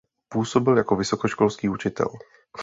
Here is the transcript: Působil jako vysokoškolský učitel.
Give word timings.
Působil 0.29 0.77
jako 0.77 0.95
vysokoškolský 0.95 1.69
učitel. 1.69 2.07